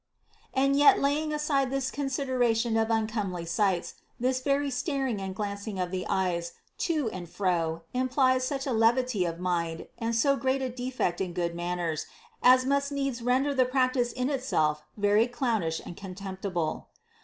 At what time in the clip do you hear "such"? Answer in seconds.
8.43-8.65